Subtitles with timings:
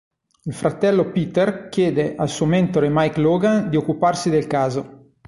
[0.45, 5.11] Il fratello Peter chiede al suo mentore Mike Logan di occuparsi del caso.